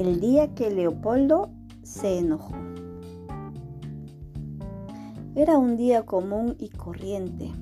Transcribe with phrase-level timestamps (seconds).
[0.00, 1.50] el día que Leopoldo
[1.82, 2.54] se enojó.
[5.34, 7.52] Era un día común y corriente.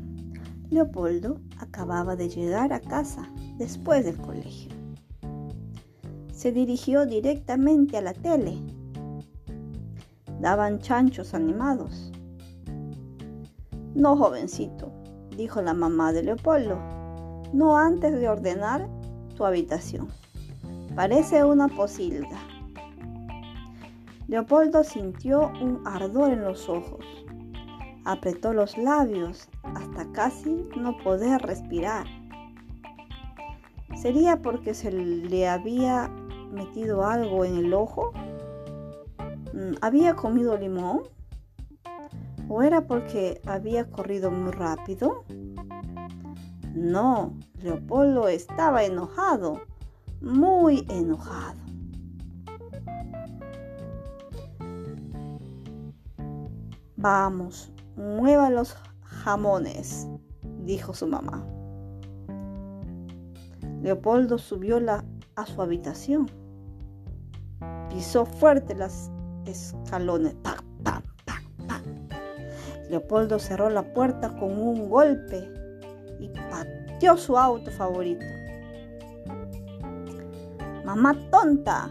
[0.71, 4.71] Leopoldo acababa de llegar a casa después del colegio.
[6.33, 8.57] Se dirigió directamente a la tele.
[10.41, 12.13] Daban chanchos animados.
[13.97, 14.93] No, jovencito,
[15.37, 16.79] dijo la mamá de Leopoldo,
[17.53, 18.89] no antes de ordenar
[19.35, 20.07] tu habitación.
[20.99, 22.41] Parece una posilga.
[24.27, 27.05] Leopoldo sintió un ardor en los ojos.
[28.05, 32.05] Apretó los labios hasta casi no poder respirar.
[33.95, 36.09] ¿Sería porque se le había
[36.51, 38.11] metido algo en el ojo?
[39.53, 41.03] Mm, ¿Había comido limón?
[42.49, 45.23] ¿O era porque había corrido muy rápido?
[46.75, 49.63] No, Leopoldo estaba enojado,
[50.21, 51.59] muy enojado.
[56.97, 60.09] Vamos, mueva los jamones,
[60.65, 61.47] dijo su mamá.
[63.83, 65.05] Leopoldo subió la,
[65.37, 66.29] a su habitación.
[67.89, 69.11] Pisó fuerte las
[69.47, 70.35] escalones.
[72.91, 75.49] Leopoldo cerró la puerta con un golpe
[76.19, 78.25] y pateó su auto favorito.
[80.89, 81.91] Mamá tonta,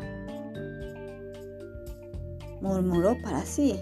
[2.62, 3.80] murmuró para sí.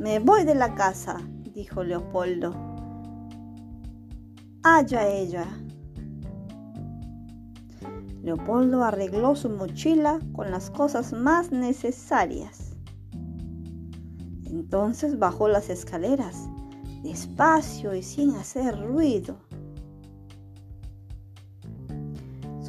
[0.00, 1.20] Me voy de la casa,
[1.54, 2.52] dijo Leopoldo.
[4.64, 5.46] Haya ella.
[8.24, 12.74] Leopoldo arregló su mochila con las cosas más necesarias.
[14.46, 16.48] Entonces bajó las escaleras,
[17.04, 19.38] despacio y sin hacer ruido.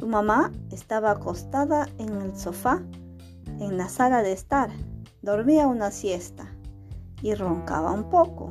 [0.04, 2.82] Su mamá estaba acostada en el sofá,
[3.58, 4.68] en la sala de estar.
[5.22, 6.46] Dormía una siesta
[7.22, 8.50] y roncaba un poco.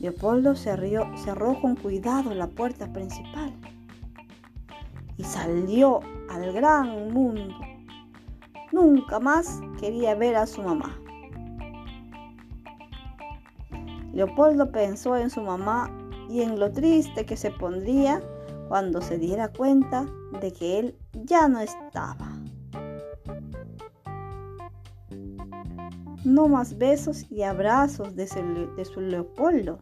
[0.00, 3.54] Leopoldo cerró, cerró con cuidado la puerta principal
[5.16, 7.54] y salió al gran mundo.
[8.72, 10.98] Nunca más quería ver a su mamá.
[14.12, 15.96] Leopoldo pensó en su mamá
[16.28, 18.20] y en lo triste que se pondría
[18.68, 20.06] cuando se diera cuenta
[20.40, 22.32] de que él ya no estaba.
[26.24, 29.78] No más besos y abrazos de su, Leopoldo.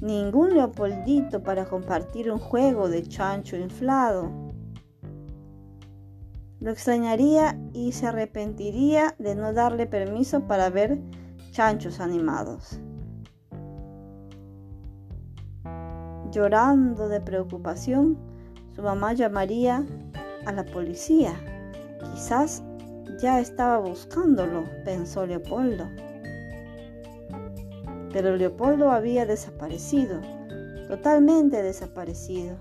[0.00, 4.30] Ningún Leopoldito para compartir un juego de chancho inflado.
[6.60, 10.98] Lo extrañaría y se arrepentiría de no darle permiso para ver
[11.50, 12.80] chanchos animados.
[16.30, 18.18] Llorando de preocupación,
[18.74, 19.86] su mamá llamaría
[20.44, 21.32] a la policía.
[22.12, 22.62] Quizás
[23.20, 25.86] ya estaba buscándolo, pensó Leopoldo.
[28.12, 30.20] Pero Leopoldo había desaparecido,
[30.86, 32.56] totalmente desaparecido.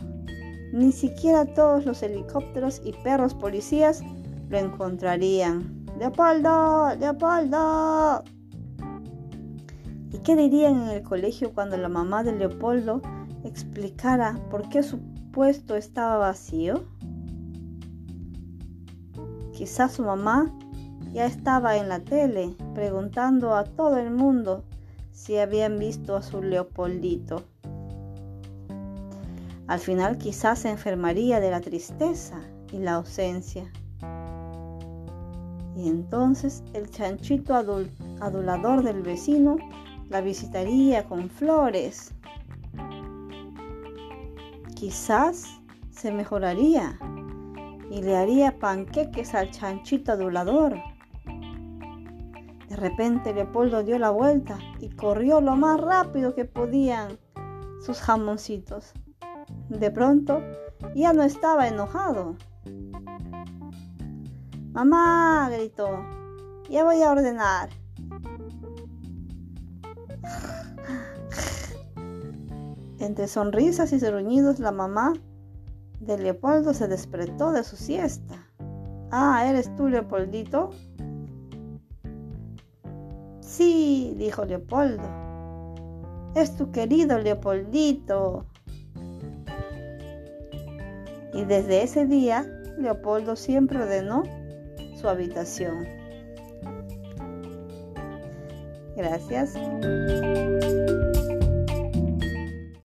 [0.72, 4.02] Ni siquiera todos los helicópteros y perros policías
[4.50, 5.86] lo encontrarían.
[6.00, 8.24] Leopoldo, Leopoldo.
[10.12, 13.02] ¿Y qué dirían en el colegio cuando la mamá de Leopoldo
[13.44, 15.00] explicara por qué su
[15.32, 16.84] puesto estaba vacío?
[19.54, 20.52] Quizás su mamá
[21.14, 24.64] ya estaba en la tele preguntando a todo el mundo
[25.12, 27.44] si habían visto a su Leopoldito.
[29.68, 32.40] Al final quizás se enfermaría de la tristeza
[32.72, 33.72] y la ausencia.
[35.76, 37.54] Y entonces el chanchito
[38.20, 39.58] adulador del vecino
[40.10, 42.14] la visitaría con flores
[44.78, 47.00] quizás se mejoraría
[47.90, 50.76] y le haría panqueques al chanchito adulador.
[52.70, 57.18] De repente Leopoldo dio la vuelta y corrió lo más rápido que podían
[57.84, 58.94] sus jamoncitos.
[59.70, 60.44] De pronto
[60.94, 62.36] ya no estaba enojado.
[64.74, 66.06] Mamá, gritó,
[66.70, 67.70] ya voy a ordenar.
[73.00, 75.14] Entre sonrisas y gruñidos, la mamá
[76.00, 78.36] de Leopoldo se despertó de su siesta.
[79.12, 80.72] Ah, ¿eres tú, Leopoldito?
[83.40, 85.04] Sí, dijo Leopoldo.
[86.36, 88.46] Es tu querido Leopoldito.
[91.34, 92.46] Y desde ese día,
[92.78, 94.24] Leopoldo siempre ordenó
[95.00, 95.88] su habitación.
[98.96, 99.54] Gracias.